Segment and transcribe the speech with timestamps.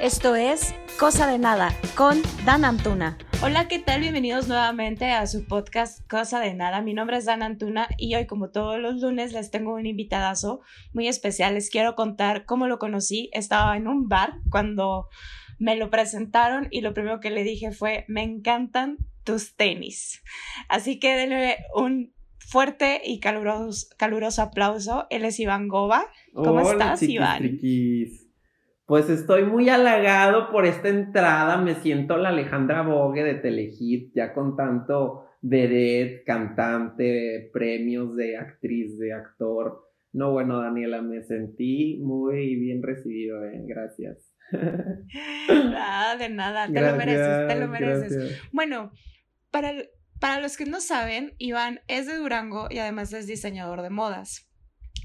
[0.00, 3.16] Esto es Cosa de Nada con Dan Antuna.
[3.42, 4.02] Hola, ¿qué tal?
[4.02, 6.82] Bienvenidos nuevamente a su podcast Cosa de Nada.
[6.82, 10.60] Mi nombre es Dan Antuna y hoy, como todos los lunes, les tengo un invitadazo
[10.92, 11.54] muy especial.
[11.54, 13.30] Les quiero contar cómo lo conocí.
[13.32, 15.08] Estaba en un bar cuando
[15.58, 20.22] me lo presentaron y lo primero que le dije fue, me encantan tus tenis.
[20.68, 25.06] Así que denle un fuerte y caluroso, caluroso aplauso.
[25.08, 26.06] Él es Iván Goba.
[26.34, 27.58] ¿Cómo estás, Iván?
[28.86, 31.56] Pues estoy muy halagado por esta entrada.
[31.56, 38.96] Me siento la Alejandra Bogue de Telehit, ya con tanto vedette, cantante, premios de actriz,
[38.98, 39.90] de actor.
[40.12, 43.62] No, bueno, Daniela, me sentí muy bien recibido, ¿eh?
[43.66, 44.32] Gracias.
[45.78, 48.40] Ah, de nada, te lo mereces, te lo mereces.
[48.52, 48.92] Bueno,
[49.50, 49.72] para,
[50.20, 54.46] para los que no saben, Iván es de Durango y además es diseñador de modas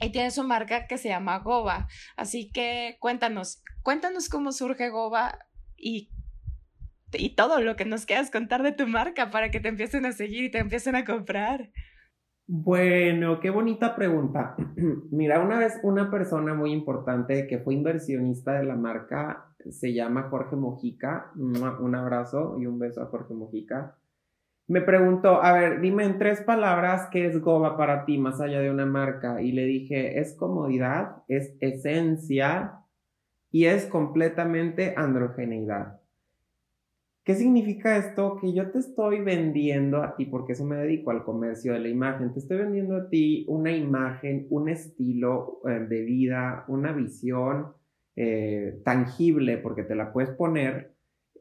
[0.01, 1.87] y tiene su marca que se llama Goba.
[2.17, 5.37] Así que cuéntanos, cuéntanos cómo surge Goba
[5.77, 6.09] y,
[7.13, 10.11] y todo lo que nos quieras contar de tu marca para que te empiecen a
[10.11, 11.71] seguir y te empiecen a comprar.
[12.47, 14.55] Bueno, qué bonita pregunta.
[15.11, 20.29] Mira, una vez una persona muy importante que fue inversionista de la marca se llama
[20.29, 21.31] Jorge Mojica.
[21.35, 23.95] Un abrazo y un beso a Jorge Mojica
[24.71, 28.61] me preguntó, a ver, dime en tres palabras qué es Goba para ti más allá
[28.61, 29.41] de una marca.
[29.41, 32.80] Y le dije, es comodidad, es esencia
[33.51, 35.99] y es completamente androgeneidad.
[37.23, 38.37] ¿Qué significa esto?
[38.41, 41.89] Que yo te estoy vendiendo a ti, porque eso me dedico al comercio de la
[41.89, 47.73] imagen, te estoy vendiendo a ti una imagen, un estilo eh, de vida, una visión
[48.15, 50.95] eh, tangible, porque te la puedes poner,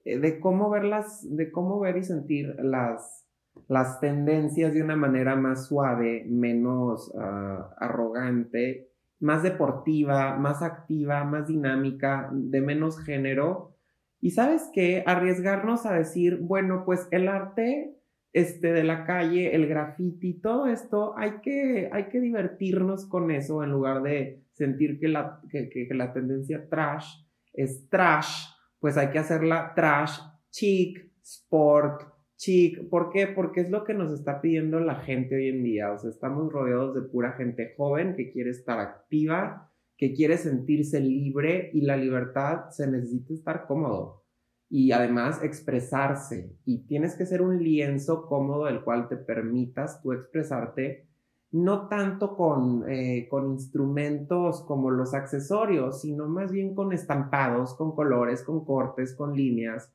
[0.04, 3.20] eh, de cómo verlas, de cómo ver y sentir las
[3.68, 8.89] las tendencias de una manera más suave, menos ah, arrogante,
[9.20, 13.76] más deportiva, más activa, más dinámica, de menos género.
[14.20, 17.94] Y sabes qué, arriesgarnos a decir, bueno, pues el arte
[18.32, 23.62] este, de la calle, el graffiti, todo esto, hay que, hay que divertirnos con eso
[23.62, 27.06] en lugar de sentir que la, que la tendencia trash
[27.52, 28.46] es trash,
[28.78, 30.18] pues hay que hacerla trash,
[30.50, 32.02] chic, sport,
[32.40, 32.88] chic.
[32.88, 33.26] ¿Por qué?
[33.26, 35.92] Porque es lo que nos está pidiendo la gente hoy en día.
[35.92, 41.00] O sea, estamos rodeados de pura gente joven que quiere estar activa, que quiere sentirse
[41.00, 44.24] libre y la libertad se necesita estar cómodo
[44.70, 46.56] y además expresarse.
[46.64, 51.08] Y tienes que ser un lienzo cómodo del cual te permitas tú expresarte,
[51.50, 57.94] no tanto con, eh, con instrumentos como los accesorios, sino más bien con estampados, con
[57.94, 59.92] colores, con cortes, con líneas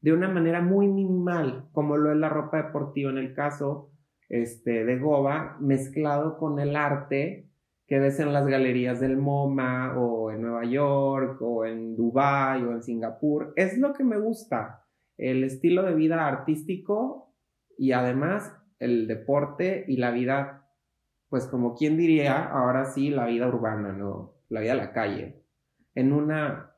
[0.00, 3.90] de una manera muy minimal, como lo es la ropa deportiva en el caso
[4.28, 7.48] este, de Goba, mezclado con el arte
[7.86, 12.72] que ves en las galerías del MoMA o en Nueva York o en Dubai o
[12.72, 13.54] en Singapur.
[13.56, 14.84] Es lo que me gusta,
[15.16, 17.34] el estilo de vida artístico
[17.78, 20.68] y además el deporte y la vida,
[21.30, 24.34] pues como quien diría, ahora sí, la vida urbana, ¿no?
[24.50, 25.42] La vida de la calle.
[25.94, 26.74] En una,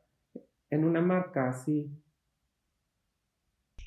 [0.70, 1.90] en una marca, sí.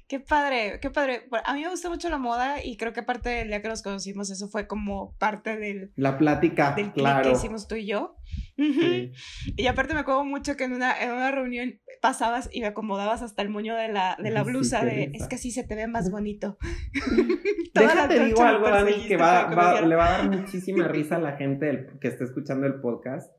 [0.07, 1.27] Qué padre, qué padre.
[1.45, 3.81] A mí me gusta mucho la moda y creo que aparte del día que nos
[3.81, 5.91] conocimos, eso fue como parte del...
[5.95, 7.23] La plática, del claro.
[7.23, 8.15] que hicimos tú y yo.
[8.55, 13.21] Y aparte me acuerdo mucho que en una, en una reunión pasabas y me acomodabas
[13.21, 15.87] hasta el moño de la, de la blusa de, es que así se te ve
[15.87, 16.57] más bonito.
[17.73, 21.87] Déjate digo algo, Dani, que va, le va a dar muchísima risa a la gente
[21.99, 23.31] que está escuchando el podcast.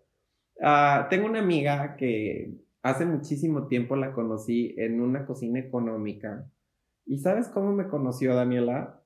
[0.63, 6.49] Ah, tengo una amiga que hace muchísimo tiempo la conocí en una cocina económica
[7.06, 9.03] ¿Y sabes cómo me conoció Daniela?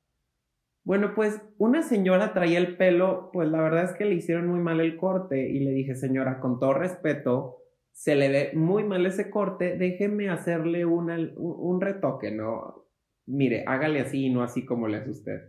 [0.85, 4.61] Bueno, pues una señora traía el pelo, pues la verdad es que le hicieron muy
[4.61, 7.57] mal el corte y le dije, señora, con todo respeto,
[7.93, 12.87] se le ve muy mal ese corte, déjeme hacerle un, retoque, ¿no?
[13.27, 15.41] Mire, hágale así y no así como le hace usted.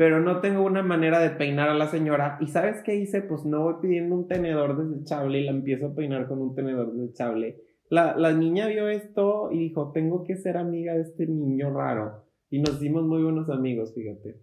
[0.00, 2.38] Pero no tengo una manera de peinar a la señora.
[2.40, 3.20] ¿Y sabes qué hice?
[3.20, 6.90] Pues no voy pidiendo un tenedor desechable y la empiezo a peinar con un tenedor
[6.94, 7.58] desechable
[7.90, 12.24] la, niña vio esto y dijo, tengo que ser amiga de este niño raro.
[12.48, 14.40] Y nos hicimos muy buenos amigos, fíjate.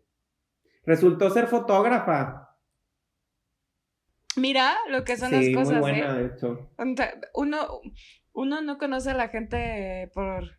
[0.86, 2.56] Resultó ser fotógrafa.
[4.36, 5.80] Mira lo que son las cosas.
[5.80, 6.24] Muy buena, ¿eh?
[6.24, 6.70] de hecho.
[7.34, 7.82] Uno,
[8.34, 10.58] uno no conoce a la gente por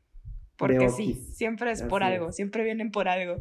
[0.57, 3.41] porque sí, siempre es por algo, siempre vienen por algo.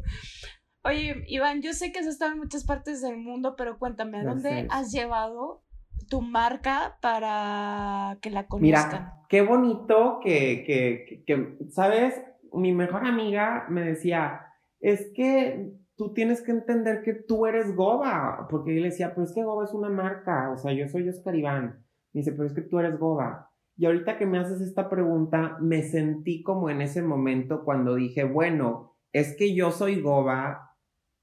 [0.84, 4.24] Oye, Iván, yo sé que has estado en muchas partes del mundo, pero cuéntame, ¿a
[4.24, 5.62] dónde has llevado
[6.08, 8.88] tu marca para que la conozcan.
[8.90, 12.20] Mira, qué bonito que, que, que, ¿sabes?
[12.52, 14.46] Mi mejor amiga me decía,
[14.80, 19.24] es que tú tienes que entender que tú eres Goba, porque yo le decía, pero
[19.24, 21.84] es que Goba es una marca, o sea, yo soy Oscar Iván.
[22.12, 23.50] Me dice, pero es que tú eres Goba.
[23.76, 28.24] Y ahorita que me haces esta pregunta, me sentí como en ese momento cuando dije,
[28.24, 30.67] bueno, es que yo soy Goba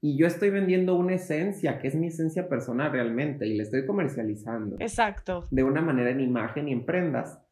[0.06, 3.84] y yo estoy vendiendo una esencia, que es mi esencia personal realmente, y la estoy
[3.84, 4.76] comercializando.
[4.78, 5.48] Exacto.
[5.50, 7.42] De una manera en imagen y en prendas.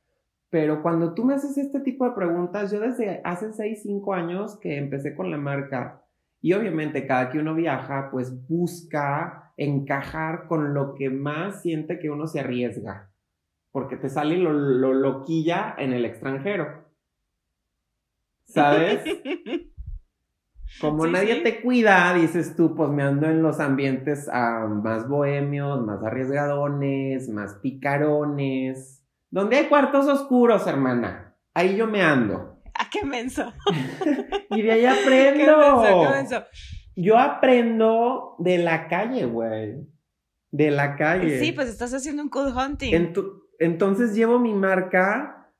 [0.51, 4.57] Pero cuando tú me haces este tipo de preguntas, yo desde hace 6, 5 años
[4.61, 6.05] que empecé con la marca,
[6.41, 12.11] y obviamente cada que uno viaja, pues busca encajar con lo que más siente que
[12.11, 13.11] uno se arriesga
[13.75, 16.85] porque te sale lo, loquilla en el extranjero.
[18.45, 19.03] ¿Sabes?
[20.81, 25.81] Como nadie te cuida, dices tú, pues me ando en los ambientes ah, más bohemios,
[25.85, 29.03] más arriesgadones, más picarones.
[29.31, 31.37] Donde hay cuartos oscuros, hermana.
[31.55, 32.61] Ahí yo me ando.
[32.75, 33.53] ¿A qué menso?
[34.51, 35.45] y de ahí aprendo.
[35.45, 36.45] ¿Qué menso, qué menso?
[36.97, 39.77] Yo aprendo de la calle, güey.
[40.51, 41.41] De la calle.
[41.41, 43.13] Sí, pues estás haciendo un cool hunting.
[43.59, 45.51] Entonces llevo mi marca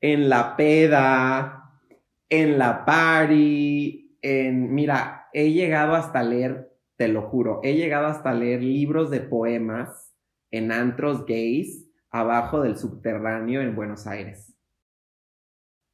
[0.00, 1.80] en la peda,
[2.28, 8.32] en la party, en, mira, he llegado hasta leer, te lo juro, he llegado hasta
[8.32, 10.14] leer libros de poemas
[10.50, 14.54] en antros gays abajo del subterráneo en Buenos Aires.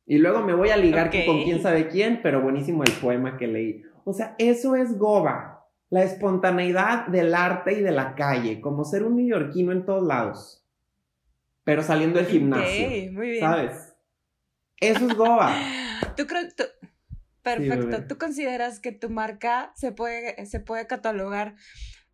[0.06, 3.46] Y luego me voy a ligar con quién sabe quién, pero buenísimo el poema que
[3.46, 3.82] leí.
[4.04, 9.04] O sea, eso es goba, la espontaneidad del arte y de la calle, como ser
[9.04, 10.60] un neoyorquino en todos lados
[11.70, 13.12] pero saliendo del gimnasio.
[13.12, 13.40] muy bien.
[13.40, 13.94] ¿Sabes?
[14.80, 15.54] Eso es Goa.
[16.16, 16.26] ¿Tú
[17.42, 18.06] Perfecto.
[18.06, 21.54] ¿Tú consideras que tu marca se puede, se puede catalogar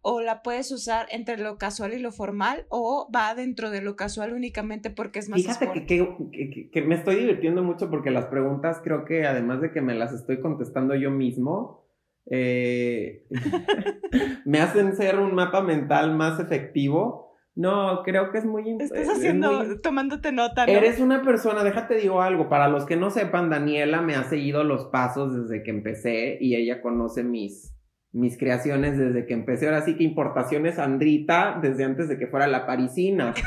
[0.08, 3.96] o la puedes usar entre lo casual y lo formal o va dentro de lo
[3.96, 8.26] casual únicamente porque es más Fíjate que, que, que, me estoy divirtiendo mucho porque las
[8.26, 11.88] preguntas creo que además de que me las estoy contestando yo mismo,
[12.31, 13.26] eh,
[14.44, 17.25] me hacen ser un mapa mental más efectivo
[17.56, 20.72] no, creo que es muy Estás haciendo, tomándote nota, ¿no?
[20.72, 24.62] Eres una persona, déjate digo algo, para los que no sepan, Daniela me ha seguido
[24.62, 27.74] los pasos desde que empecé y ella conoce mis,
[28.12, 29.66] mis creaciones desde que empecé.
[29.66, 33.32] Ahora sí que importaciones Andrita desde antes de que fuera la parisina.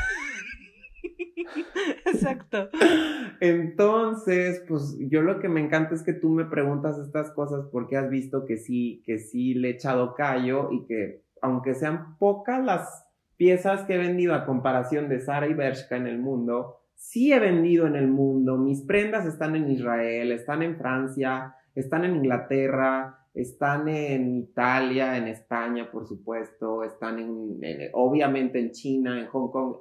[2.04, 2.68] Exacto.
[3.40, 7.96] Entonces, pues yo lo que me encanta es que tú me preguntas estas cosas porque
[7.96, 12.64] has visto que sí, que sí le he echado callo y que aunque sean pocas
[12.64, 13.09] las
[13.40, 17.38] piezas que he vendido a comparación de Sara y Bershka en el mundo, sí he
[17.38, 18.58] vendido en el mundo.
[18.58, 25.26] Mis prendas están en Israel, están en Francia, están en Inglaterra, están en Italia, en
[25.26, 27.60] España, por supuesto, están en,
[27.94, 29.76] obviamente en China, en Hong Kong.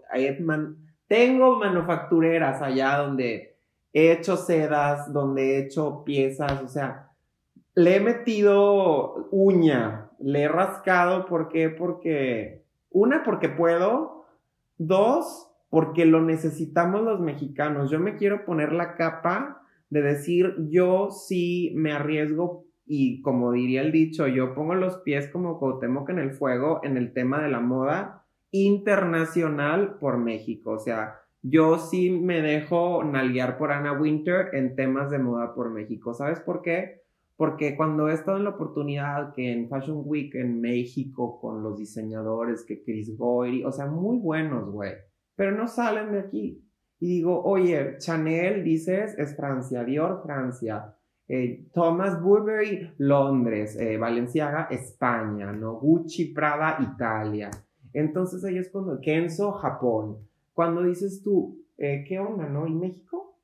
[1.09, 3.57] tengo manufactureras allá donde
[3.91, 7.09] he hecho sedas, donde he hecho piezas, o sea,
[7.75, 11.69] le he metido uña, le he rascado, ¿por qué?
[11.69, 12.58] Porque
[12.89, 14.25] una, porque puedo.
[14.77, 17.91] Dos, porque lo necesitamos los mexicanos.
[17.91, 23.81] Yo me quiero poner la capa de decir, yo sí me arriesgo y como diría
[23.81, 27.49] el dicho, yo pongo los pies como Cuauhtémoc en el fuego en el tema de
[27.49, 30.71] la moda internacional por México.
[30.71, 35.69] O sea, yo sí me dejo nalguear por Anna Winter en temas de moda por
[35.69, 36.15] México.
[36.15, 37.03] ¿Sabes por qué?
[37.39, 41.77] Porque cuando he estado en la oportunidad que en Fashion Week en México con los
[41.77, 44.91] diseñadores, que Chris Goyri, o sea, muy buenos, güey,
[45.37, 46.61] pero no salen de aquí.
[46.99, 50.93] Y digo, oye, Chanel, dices, es Francia, Dior, Francia,
[51.29, 55.79] eh, Thomas Burberry, Londres, eh, Valenciaga, España, ¿no?
[55.79, 57.51] Gucci, Prada, Italia.
[57.93, 60.17] Entonces ahí es cuando, Kenzo, Japón.
[60.51, 62.67] Cuando dices tú, eh, ¿qué onda, no?
[62.67, 63.38] ¿Y México?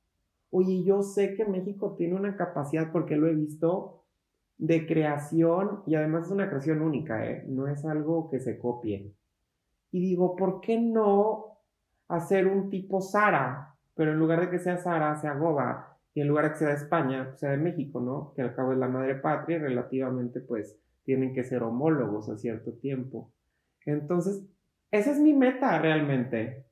[0.58, 4.06] Oye, yo sé que México tiene una capacidad, porque lo he visto,
[4.58, 7.44] de creación y además es una creación única, ¿eh?
[7.46, 9.14] No es algo que se copie.
[9.92, 11.58] Y digo, ¿por qué no
[12.08, 13.76] hacer un tipo Sara?
[13.96, 15.98] Pero en lugar de que sea Sara, sea Goba.
[16.14, 18.32] Y en lugar de que sea de España, sea de México, ¿no?
[18.34, 22.38] Que al cabo es la madre patria y relativamente, pues, tienen que ser homólogos a
[22.38, 23.30] cierto tiempo.
[23.86, 24.42] Entonces,
[24.90, 26.65] esa es mi meta realmente.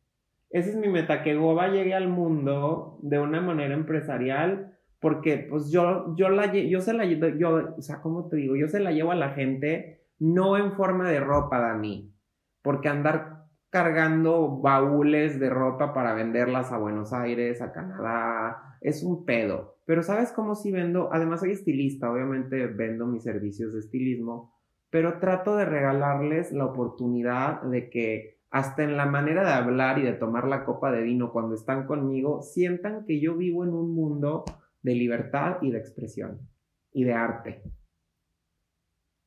[0.53, 5.71] Esa es mi meta, que Goba llegue al mundo de una manera empresarial, porque pues
[5.71, 8.55] yo, yo, la, yo se la yo, o sea, ¿cómo te digo?
[8.55, 12.13] Yo se la llevo a la gente no en forma de ropa, Dani,
[12.61, 19.25] porque andar cargando baúles de ropa para venderlas a Buenos Aires, a Canadá, es un
[19.25, 19.79] pedo.
[19.85, 21.09] Pero ¿sabes cómo si vendo?
[21.11, 24.53] Además soy estilista, obviamente vendo mis servicios de estilismo,
[24.91, 30.03] pero trato de regalarles la oportunidad de que hasta en la manera de hablar y
[30.03, 33.95] de tomar la copa de vino cuando están conmigo, sientan que yo vivo en un
[33.95, 34.45] mundo
[34.83, 36.47] de libertad y de expresión
[36.91, 37.63] y de arte.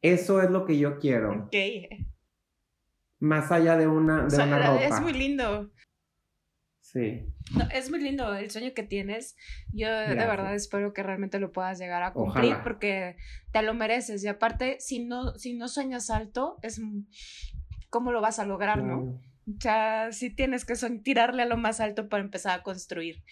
[0.00, 1.50] Eso es lo que yo quiero.
[3.18, 4.84] Más allá de una, de una ropa.
[4.84, 5.72] Es muy lindo.
[6.80, 7.26] Sí.
[7.74, 9.34] es muy lindo el sueño que tienes.
[9.72, 13.16] Yo de verdad espero que realmente lo puedas llegar a cumplir porque
[13.50, 14.22] te lo mereces.
[14.22, 16.80] Y aparte, si no, si no sueñas alto, es
[17.96, 19.18] cómo lo vas a lograr, ¿no?
[19.48, 23.22] O sea, sí tienes que son, tirarle a lo más alto para empezar a construir.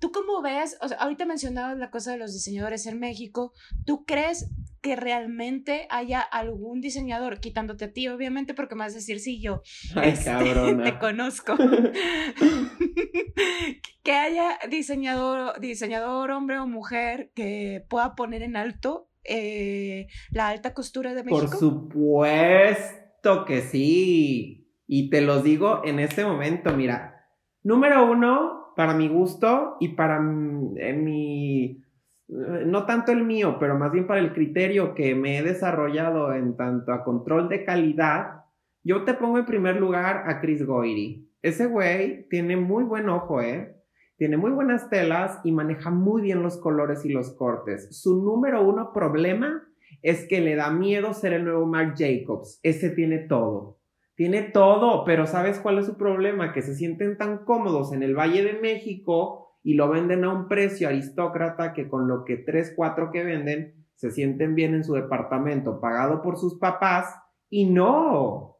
[0.00, 0.76] ¿Tú cómo ves?
[0.80, 3.52] O sea, ahorita mencionabas la cosa de los diseñadores en México.
[3.86, 8.96] ¿Tú crees que realmente haya algún diseñador, quitándote a ti, obviamente, porque me vas a
[8.96, 9.62] decir, sí, yo
[10.02, 10.32] este,
[10.82, 11.56] te conozco,
[14.02, 20.74] que haya diseñador, diseñador, hombre o mujer, que pueda poner en alto eh, la alta
[20.74, 21.48] costura de México?
[21.48, 23.03] Por supuesto
[23.44, 24.70] que sí.
[24.86, 27.26] Y te lo digo en este momento, mira,
[27.62, 31.84] número uno, para mi gusto y para mi
[32.28, 36.32] eh, no tanto el mío, pero más bien para el criterio que me he desarrollado
[36.32, 38.44] en tanto a control de calidad,
[38.82, 41.30] yo te pongo en primer lugar a Chris Goiri.
[41.42, 43.76] Ese güey tiene muy buen ojo, ¿eh?
[44.16, 47.88] Tiene muy buenas telas y maneja muy bien los colores y los cortes.
[47.90, 49.62] Su número uno problema
[50.04, 52.60] es que le da miedo ser el nuevo Marc Jacobs.
[52.62, 53.80] Ese tiene todo.
[54.14, 56.52] Tiene todo, pero ¿sabes cuál es su problema?
[56.52, 60.46] Que se sienten tan cómodos en el Valle de México y lo venden a un
[60.46, 64.92] precio aristócrata que con lo que tres, cuatro que venden se sienten bien en su
[64.92, 67.16] departamento pagado por sus papás
[67.48, 68.58] y no.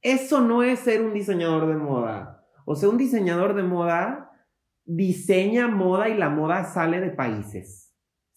[0.00, 2.46] Eso no es ser un diseñador de moda.
[2.64, 4.30] O sea, un diseñador de moda
[4.84, 7.89] diseña moda y la moda sale de países.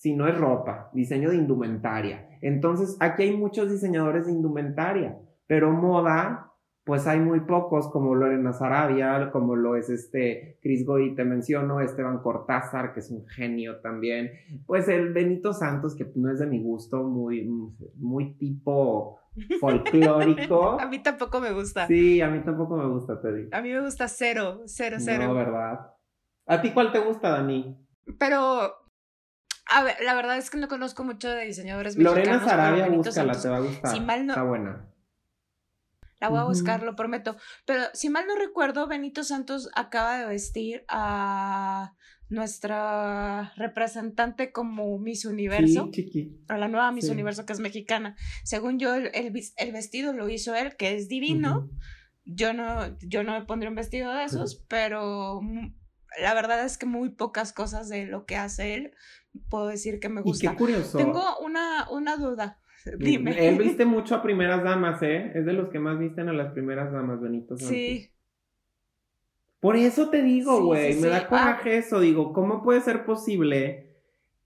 [0.03, 2.27] Si no es ropa, diseño de indumentaria.
[2.41, 5.17] Entonces, aquí hay muchos diseñadores de indumentaria,
[5.47, 6.49] pero moda
[6.83, 11.79] pues hay muy pocos como Lorena Sarabia, como lo es este Chris Goy, te menciono,
[11.79, 14.31] Esteban Cortázar, que es un genio también,
[14.65, 17.49] pues el Benito Santos, que no es de mi gusto, muy,
[17.95, 19.21] muy tipo
[19.61, 20.77] folclórico.
[20.81, 21.87] a mí tampoco me gusta.
[21.87, 23.49] Sí, a mí tampoco me gusta, te digo.
[23.53, 25.27] A mí me gusta cero, cero, cero.
[25.27, 25.79] No, ¿verdad?
[26.45, 27.77] ¿A ti cuál te gusta, Dani?
[28.19, 28.82] Pero
[29.73, 32.27] a ver, la verdad es que no conozco mucho de diseñadores mexicanos.
[32.27, 33.95] Lorena Sarabia, búscala, te va a gustar.
[33.95, 34.89] Está buena.
[36.19, 37.35] La voy a buscar, lo prometo.
[37.65, 41.95] Pero si mal no recuerdo, Benito Santos acaba de vestir a
[42.29, 45.91] nuestra representante como Miss Universo.
[46.47, 48.15] A la nueva Miss Universo que es mexicana.
[48.43, 51.69] Según yo, el, el, vestido lo hizo él, que es divino.
[52.23, 55.41] Yo no, yo no me pondría un vestido de esos, pero
[56.21, 58.91] la verdad es que muy pocas cosas de lo que hace él
[59.49, 60.45] puedo decir que me gusta.
[60.45, 60.97] Y qué curioso.
[60.97, 62.59] Tengo una, una duda.
[62.99, 63.47] Dime.
[63.47, 65.31] Él viste mucho a primeras damas, ¿eh?
[65.35, 68.09] Es de los que más visten a las primeras damas, Benito Sí.
[69.59, 71.27] Por eso te digo, güey, me da ah.
[71.27, 72.01] coraje eso.
[72.01, 73.95] Digo, ¿cómo puede ser posible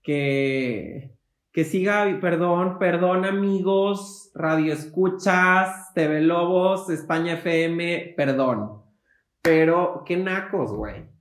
[0.00, 1.18] que,
[1.50, 8.80] que siga, perdón, perdón, amigos, Radio Escuchas, TV Lobos, España FM, perdón.
[9.42, 11.17] Pero, qué nacos, güey.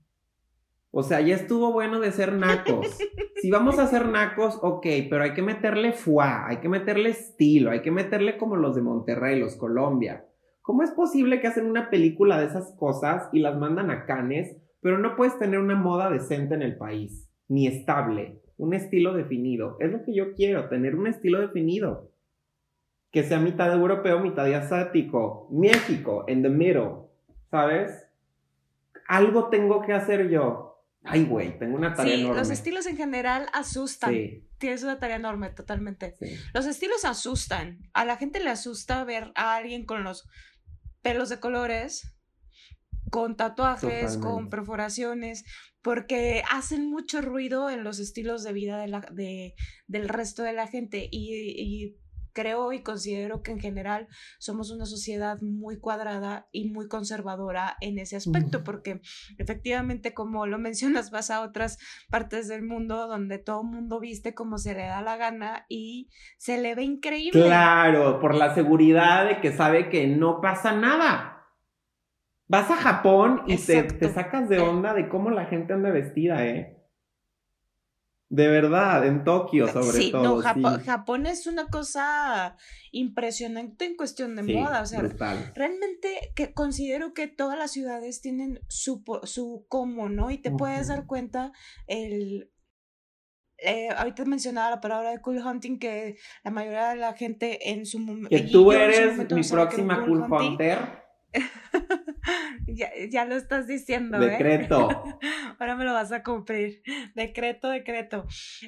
[1.00, 2.98] O sea, ya estuvo bueno de ser nacos.
[3.40, 7.70] Si vamos a ser nacos, ok, pero hay que meterle fuá, hay que meterle estilo,
[7.70, 10.26] hay que meterle como los de Monterrey, los Colombia.
[10.64, 14.58] ¿Cómo es posible que hacen una película de esas cosas y las mandan a Canes,
[14.82, 19.78] pero no puedes tener una moda decente en el país, ni estable, un estilo definido?
[19.80, 22.10] Es lo que yo quiero, tener un estilo definido.
[23.12, 25.48] Que sea mitad europeo, mitad asiático.
[25.52, 27.04] México, in the middle,
[27.52, 28.10] ¿sabes?
[29.08, 30.67] Algo tengo que hacer yo
[31.08, 34.12] Ay, güey, tengo una tarea sí, Los estilos en general asustan.
[34.14, 34.44] Sí.
[34.58, 36.16] Tienes una tarea enorme, totalmente.
[36.54, 37.80] Los estilos asustan.
[37.94, 40.28] A la gente le asusta ver a alguien con los
[41.02, 42.16] pelos de colores,
[43.12, 45.46] con tatuajes, con perforaciones,
[45.82, 49.56] porque hacen mucho ruido en los estilos de vida de la, de,
[49.88, 51.08] del resto de la gente.
[51.12, 51.98] Y, y
[52.38, 57.98] creo y considero que en general somos una sociedad muy cuadrada y muy conservadora en
[57.98, 59.02] ese aspecto, porque
[59.40, 61.80] efectivamente, como lo mencionas, vas a otras
[62.12, 66.10] partes del mundo donde todo el mundo viste como se le da la gana y
[66.38, 67.42] se le ve increíble.
[67.42, 71.34] Claro, por la seguridad de que sabe que no pasa nada.
[72.48, 76.46] Vas a Japón y te, te, sacas de onda de cómo la gente anda vestida,
[76.46, 76.77] ¿eh?
[78.30, 80.24] De verdad, en Tokio sobre todo.
[80.24, 82.58] No, Japón, Japón es una cosa
[82.92, 84.82] impresionante en cuestión de moda.
[84.82, 85.02] O sea,
[85.56, 90.30] realmente que considero que todas las ciudades tienen su, su cómo, ¿no?
[90.30, 91.54] Y te puedes dar cuenta
[91.88, 92.52] el.
[93.60, 97.86] Eh, ahorita mencionaba la palabra de cool hunting que la mayoría de la gente en
[97.86, 98.30] su momento.
[98.30, 100.80] Que tú eres mi próxima cool, hunter.
[102.68, 104.32] ya, ya, lo estás diciendo, ¿eh?
[104.32, 104.90] Decreto.
[105.60, 106.82] Ahora me lo vas a cumplir.
[107.16, 108.26] Decreto, decreto.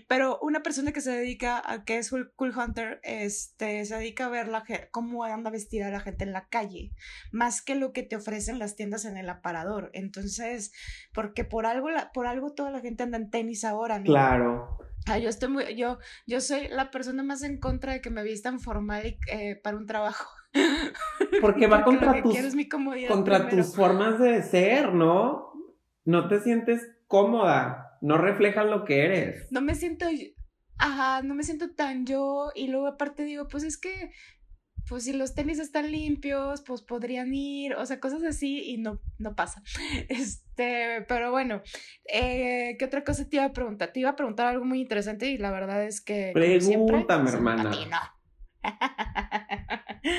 [0.07, 4.29] Pero una persona que se dedica a que es Cool Hunter, este, se dedica a
[4.29, 6.91] ver la, cómo anda vestida la gente en la calle,
[7.31, 9.91] más que lo que te ofrecen las tiendas en el aparador.
[9.93, 10.71] Entonces,
[11.13, 14.05] porque por algo, por algo toda la gente anda en tenis ahora, ¿no?
[14.05, 14.77] Claro.
[15.05, 15.97] Ah, yo estoy muy, yo,
[16.27, 19.87] yo soy la persona más en contra de que me vistan formal eh, para un
[19.87, 20.38] trabajo.
[21.41, 22.37] Porque va contra tus,
[23.07, 25.53] contra tus formas de ser, ¿no?
[26.05, 29.47] No te sientes cómoda, no reflejan lo que eres.
[29.51, 30.05] No me siento,
[30.77, 34.11] ajá, no me siento tan yo y luego aparte digo, pues es que
[34.89, 38.99] pues si los tenis están limpios, pues podrían ir, o sea, cosas así y no,
[39.19, 39.61] no pasa.
[40.09, 41.61] Este, pero bueno,
[42.11, 43.93] eh, ¿qué otra cosa te iba a preguntar?
[43.93, 46.31] Te iba a preguntar algo muy interesante y la verdad es que...
[46.33, 47.71] Pregúntame, hermana.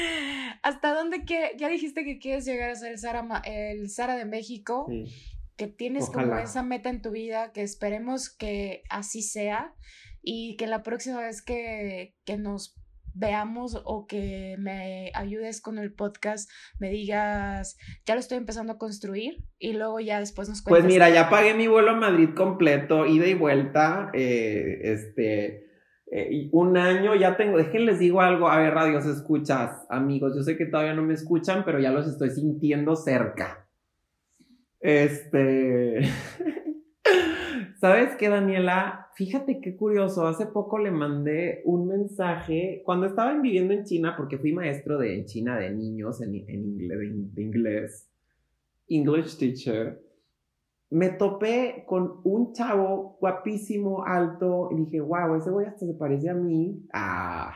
[0.63, 4.25] ¿Hasta dónde que ya dijiste que quieres llegar a ser el Sara, el Sara de
[4.25, 4.87] México?
[5.57, 9.75] Que tienes como esa meta en tu vida, que esperemos que así sea
[10.23, 12.81] y que la próxima vez que, que nos
[13.15, 17.77] veamos o que me ayudes con el podcast, me digas,
[18.07, 20.85] ya lo estoy empezando a construir y luego ya después nos cuentas.
[20.85, 25.70] Pues mira, ya pagué mi vuelo a Madrid completo, ida y vuelta, eh, este,
[26.11, 30.57] eh, un año ya tengo, les digo algo, a ver, radios escuchas, amigos, yo sé
[30.57, 33.69] que todavía no me escuchan, pero ya los estoy sintiendo cerca.
[34.81, 36.01] Este...
[37.81, 39.09] ¿Sabes qué, Daniela?
[39.15, 40.27] Fíjate qué curioso.
[40.27, 45.15] Hace poco le mandé un mensaje cuando estaba viviendo en China, porque fui maestro de
[45.15, 46.99] en China de niños en, inglés,
[47.35, 48.11] de, inglés,
[48.87, 49.99] English teacher.
[50.91, 56.31] Me topé con un chavo guapísimo, alto, y dije, wow, ese güey hasta se parece
[56.31, 56.85] a mí.
[56.93, 57.55] Ah,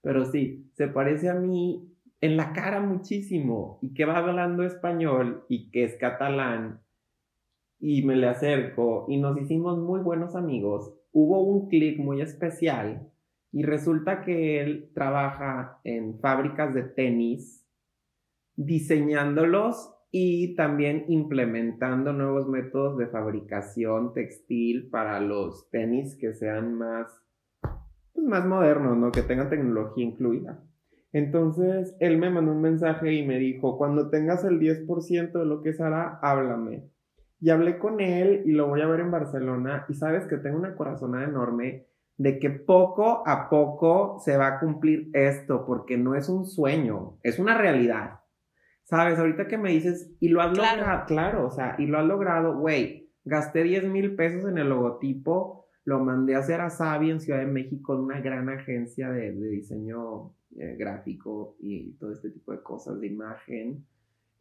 [0.00, 1.88] pero sí, se parece a mí
[2.20, 6.80] en la cara muchísimo y que va hablando español y que es catalán
[7.78, 10.94] y me le acerco y nos hicimos muy buenos amigos.
[11.10, 13.10] Hubo un clic muy especial
[13.50, 17.66] y resulta que él trabaja en fábricas de tenis,
[18.54, 27.10] diseñándolos y también implementando nuevos métodos de fabricación textil para los tenis que sean más,
[28.12, 29.10] pues, más modernos, ¿no?
[29.10, 30.62] Que tengan tecnología incluida.
[31.14, 35.62] Entonces, él me mandó un mensaje y me dijo, cuando tengas el 10% de lo
[35.62, 36.90] que hará, háblame.
[37.40, 40.58] Y hablé con él y lo voy a ver en Barcelona y sabes que tengo
[40.58, 41.86] una corazonada enorme
[42.18, 47.18] de que poco a poco se va a cumplir esto, porque no es un sueño,
[47.22, 48.21] es una realidad.
[48.84, 52.06] Sabes, ahorita que me dices, y lo has logrado, claro, o sea, y lo has
[52.06, 57.10] logrado, güey, gasté 10 mil pesos en el logotipo, lo mandé a hacer a Sabi
[57.10, 62.52] en Ciudad de México, una gran agencia de, diseño eh, gráfico y todo este tipo
[62.52, 63.84] de cosas de imagen.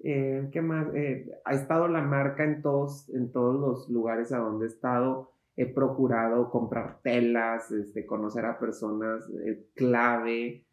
[0.04, 0.88] Eh, ¿Qué más?
[0.94, 5.32] Eh, ha estado la marca en todos, en todos los lugares a donde he estado.
[5.56, 9.24] He procurado comprar telas, este, conocer a personas
[9.76, 10.66] clave.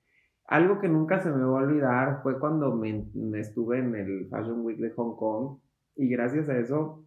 [0.49, 3.07] Algo que nunca se me va a olvidar fue cuando me,
[3.39, 5.59] estuve en el Fashion Week de Hong Kong
[5.95, 7.05] y gracias a eso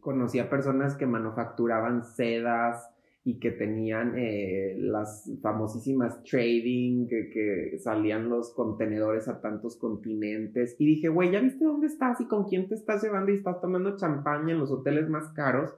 [0.00, 2.90] conocí a personas que manufacturaban sedas,
[3.22, 10.76] y que tenían eh, las famosísimas trading, que, salían los contenedores a tantos continentes.
[10.78, 13.60] Y dije, güey, ¿ya viste dónde estás y con quién te estás llevando y estás
[13.60, 15.76] tomando champaña en los hoteles más caros?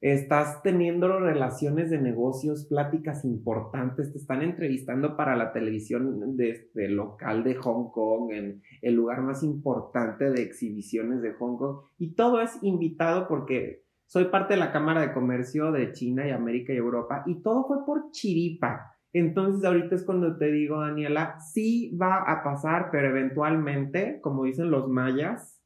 [0.00, 6.88] Estás teniendo relaciones de negocios, pláticas importantes, te están entrevistando para la televisión de, este,
[6.88, 11.80] local de Hong Kong, en el lugar más importante de exhibiciones de Hong Kong.
[11.98, 16.30] Y todo es invitado porque soy parte de la Cámara de Comercio de China y
[16.30, 18.96] América y Europa y todo fue por chiripa.
[19.12, 24.70] Entonces ahorita es cuando te digo, Daniela, sí va a pasar, pero eventualmente, como dicen
[24.70, 25.60] los mayas,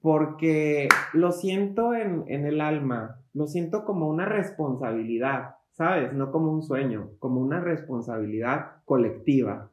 [0.00, 6.12] porque lo siento en, en el alma, lo siento como una responsabilidad, ¿sabes?
[6.12, 9.70] No como un sueño, como una responsabilidad colectiva.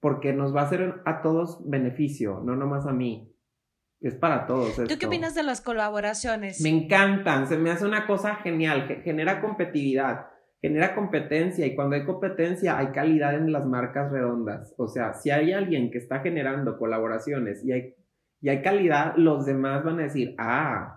[0.00, 3.32] Porque nos va a hacer a todos beneficio, no nomás a mí.
[4.00, 4.76] Es para todos.
[4.76, 6.60] ¿Tú qué opinas de las colaboraciones?
[6.60, 10.26] Me encantan, se me hace una cosa genial, genera competitividad,
[10.60, 14.74] genera competencia y cuando hay competencia hay calidad en las marcas redondas.
[14.76, 17.94] O sea, si hay alguien que está generando colaboraciones y hay,
[18.42, 20.95] y hay calidad, los demás van a decir, ah,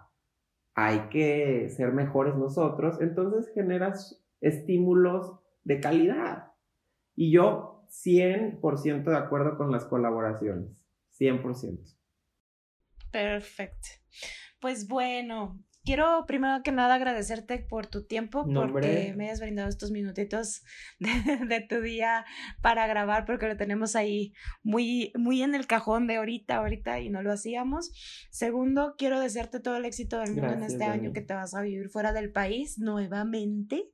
[0.86, 3.02] hay que ser mejores nosotros.
[3.02, 6.54] Entonces generas estímulos de calidad.
[7.16, 10.86] Y yo 100% de acuerdo con las colaboraciones,
[11.20, 11.96] 100%.
[13.12, 13.90] Perfecto.
[14.62, 15.60] Pues bueno,
[15.90, 20.62] quiero primero que nada agradecerte por tu tiempo, porque me hayas brindado estos minutitos
[21.00, 22.26] de, tu día
[22.62, 27.10] para grabar, porque lo tenemos ahí muy, muy en el cajón de ahorita, ahorita y
[27.10, 27.90] no lo hacíamos.
[28.30, 31.62] Segundo, quiero desearte todo el éxito del mundo en este año que te vas a
[31.62, 33.90] vivir fuera del país nuevamente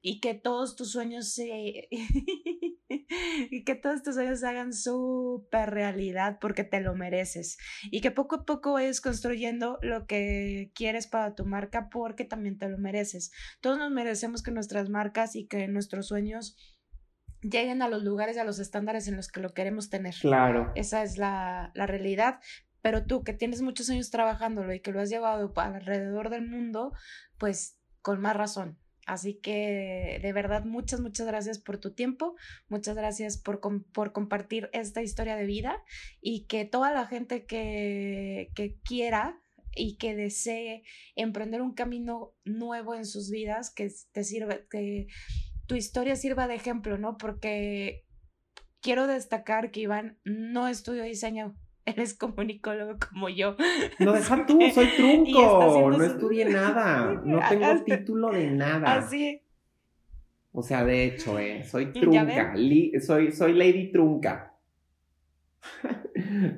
[0.00, 1.90] y que todos tus sueños se...
[3.50, 7.56] y que todos tus sueños se hagan súper realidad porque te lo mereces
[7.90, 12.58] y que poco a poco vayas construyendo lo que quieres para tu marca porque también
[12.58, 13.30] te lo mereces.
[13.60, 16.56] Todos nos merecemos que nuestras marcas y que nuestros sueños
[17.40, 20.14] lleguen a los lugares y a los estándares en los que lo queremos tener.
[20.20, 20.72] Claro.
[20.74, 22.40] Esa es la, la realidad.
[22.80, 26.92] Pero tú que tienes muchos años trabajándolo y que lo has llevado alrededor del mundo,
[27.36, 28.78] pues con más razón.
[29.08, 32.36] Así que de verdad muchas, muchas gracias por tu tiempo,
[32.68, 33.58] muchas gracias por,
[33.90, 35.82] por compartir esta historia de vida
[36.20, 39.40] y que toda la gente que, que quiera
[39.74, 40.82] y que desee
[41.16, 45.06] emprender un camino nuevo en sus vidas, que te sirva, que
[45.66, 47.16] tu historia sirva de ejemplo, ¿no?
[47.16, 48.04] Porque
[48.82, 51.56] quiero destacar que Iván no estudió diseño,
[51.88, 53.56] él es comunicólogo como yo.
[53.98, 58.96] No, deja tú, soy trunco, no estudié nada, no tengo título de nada.
[58.96, 59.42] Así.
[60.52, 62.54] O sea, de hecho, eh, soy trunca,
[63.00, 64.54] soy, soy lady trunca.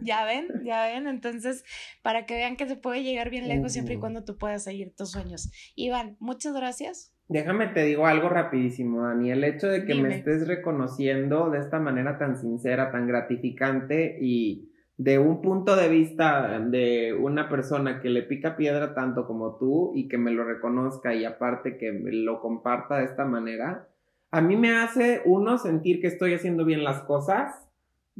[0.02, 1.06] Ya ven, ya ven.
[1.06, 1.64] Entonces,
[2.02, 4.94] para que vean que se puede llegar bien lejos siempre y cuando tú puedas seguir
[4.96, 5.50] tus sueños.
[5.74, 7.12] Iván, muchas gracias.
[7.28, 9.30] Déjame te digo algo rapidísimo, Dani.
[9.30, 14.69] El hecho de que me estés reconociendo de esta manera tan sincera, tan gratificante y
[15.00, 19.92] de un punto de vista de una persona que le pica piedra tanto como tú
[19.94, 23.88] y que me lo reconozca y aparte que lo comparta de esta manera,
[24.30, 27.70] a mí me hace, uno, sentir que estoy haciendo bien las cosas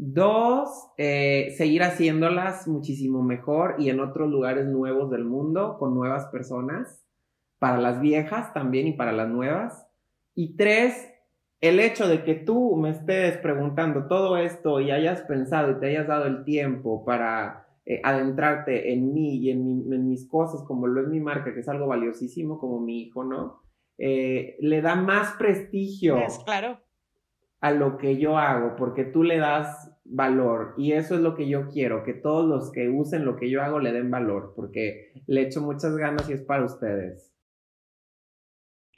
[0.02, 6.24] Dos, eh, seguir haciéndolas muchísimo mejor y en otros lugares nuevos del mundo con nuevas
[6.28, 7.04] personas,
[7.58, 9.86] para las viejas también y para las nuevas.
[10.34, 11.12] Y tres,
[11.60, 15.86] el hecho de que tú me estés preguntando todo esto y hayas pensado y te
[15.86, 21.02] hayas dado el tiempo para eh, adentrarte en mí y en, mis cosas, como lo
[21.02, 23.62] es mi marca, que es algo valiosísimo como mi hijo, ¿no?
[23.98, 26.18] Eh, le da más prestigio.
[26.18, 26.78] Es claro
[27.60, 31.48] a lo que yo hago, porque tú le das valor y eso es lo que
[31.48, 35.12] yo quiero, que todos los que usen lo que yo hago le den valor, porque
[35.26, 37.34] le echo muchas ganas y es para ustedes.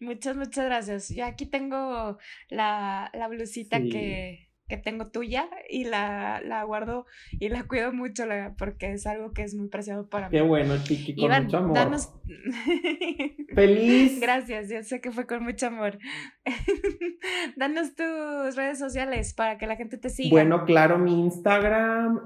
[0.03, 1.09] Muchas, muchas gracias.
[1.11, 7.49] Yo aquí tengo la, la blusita que, que tengo tuya y la, la guardo y
[7.51, 8.25] la cuido mucho
[8.59, 10.37] porque es algo que es muy preciado para mí.
[10.37, 11.75] Qué bueno, Chiqui, con mucho amor.
[11.75, 12.13] Danos...
[13.55, 14.21] Feliz.
[14.21, 16.01] Gracias, yo sé que fue con mucho amor.
[17.57, 20.31] danos tus redes sociales para que la gente te siga.
[20.31, 22.25] Bueno, claro, mi Instagram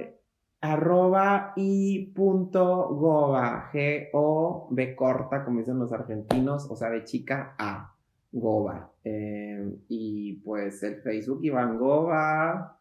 [0.61, 7.92] arroba y punto goba, G-O-B corta, como dicen los argentinos, o sea, de chica A.
[8.33, 8.92] Goba.
[9.03, 12.81] Eh, y pues el Facebook Iván Goba,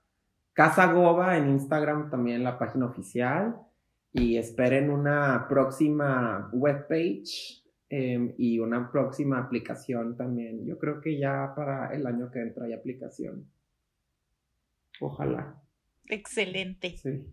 [0.54, 3.56] Casa Goba en Instagram también la página oficial.
[4.12, 10.66] Y esperen una próxima webpage eh, y una próxima aplicación también.
[10.66, 13.46] Yo creo que ya para el año que entra hay aplicación.
[15.02, 15.62] Ojalá.
[16.06, 16.96] Excelente.
[16.98, 17.26] Sí.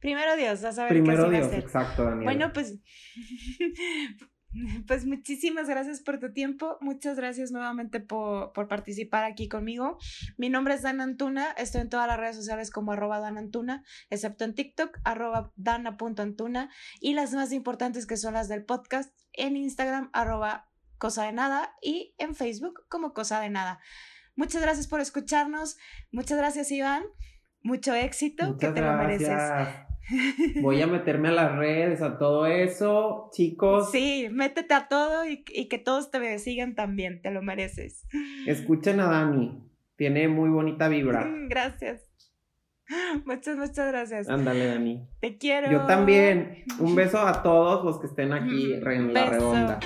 [0.00, 2.24] Primero Dios, a saber Primero Dios, exacto, Daniel.
[2.24, 2.78] Bueno, pues
[4.86, 9.98] Pues muchísimas gracias por tu tiempo, muchas gracias nuevamente por, participar aquí conmigo.
[10.36, 13.82] Mi nombre es Dan Antuna, estoy en todas las redes sociales como arroba Dan Antuna,
[14.10, 16.70] excepto en TikTok, arroba dana.antuna
[17.00, 21.74] y las más importantes que son las del podcast en Instagram, arroba cosa de nada
[21.82, 23.80] y en Facebook como cosa de nada.
[24.36, 25.78] Muchas gracias por escucharnos,
[26.12, 27.04] muchas gracias Iván,
[27.64, 29.42] mucho éxito, que te lo mereces.
[30.60, 33.90] Voy a meterme a las redes, a todo eso, chicos.
[33.90, 38.06] Sí, métete a todo y, que todos te sigan también, te lo mereces.
[38.46, 39.64] Escuchen a Dani,
[39.96, 41.26] tiene muy bonita vibra.
[41.48, 42.10] Gracias.
[43.24, 44.28] Muchas, muchas gracias.
[44.28, 45.08] Ándale, Dani.
[45.20, 45.72] Te quiero.
[45.72, 46.64] Yo también.
[46.78, 49.80] Un beso a todos los que estén aquí en la redonda.